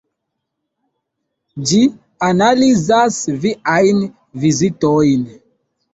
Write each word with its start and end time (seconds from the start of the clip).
Ĝi 1.71 1.81
analizas 2.29 3.19
viajn 3.47 4.03
vizitojn. 4.47 5.33